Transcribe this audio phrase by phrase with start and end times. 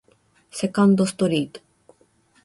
[0.49, 1.61] セカンドストリート